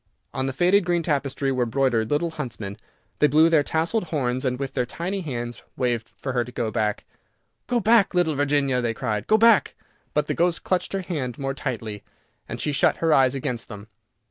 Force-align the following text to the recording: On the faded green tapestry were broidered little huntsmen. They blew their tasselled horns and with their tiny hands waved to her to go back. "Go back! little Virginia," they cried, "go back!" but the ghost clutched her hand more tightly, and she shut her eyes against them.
On 0.33 0.47
the 0.47 0.51
faded 0.51 0.83
green 0.83 1.03
tapestry 1.03 1.51
were 1.51 1.67
broidered 1.67 2.09
little 2.09 2.31
huntsmen. 2.31 2.75
They 3.19 3.27
blew 3.27 3.49
their 3.49 3.61
tasselled 3.61 4.05
horns 4.05 4.43
and 4.45 4.57
with 4.57 4.73
their 4.73 4.83
tiny 4.87 5.21
hands 5.21 5.61
waved 5.77 6.13
to 6.23 6.31
her 6.31 6.43
to 6.43 6.51
go 6.51 6.71
back. 6.71 7.05
"Go 7.67 7.79
back! 7.79 8.15
little 8.15 8.33
Virginia," 8.33 8.81
they 8.81 8.95
cried, 8.95 9.27
"go 9.27 9.37
back!" 9.37 9.75
but 10.15 10.25
the 10.25 10.33
ghost 10.33 10.63
clutched 10.63 10.93
her 10.93 11.03
hand 11.03 11.37
more 11.37 11.53
tightly, 11.53 12.01
and 12.49 12.59
she 12.59 12.71
shut 12.71 12.97
her 12.97 13.13
eyes 13.13 13.35
against 13.35 13.67
them. 13.69 13.89